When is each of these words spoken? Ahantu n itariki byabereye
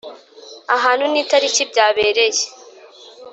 Ahantu 0.75 1.05
n 1.07 1.15
itariki 1.21 1.61
byabereye 1.71 2.43